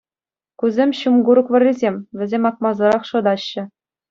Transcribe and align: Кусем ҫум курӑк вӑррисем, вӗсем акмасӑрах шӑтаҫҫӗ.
Кусем 0.61 0.89
ҫум 0.99 1.17
курӑк 1.27 1.47
вӑррисем, 1.57 1.95
вӗсем 2.23 2.43
акмасӑрах 2.53 3.03
шӑтаҫҫӗ. 3.13 3.63